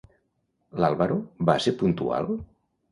LÁlvaro 0.85 1.21
va 1.51 1.59
ser 1.67 1.77
puntual? 1.85 2.35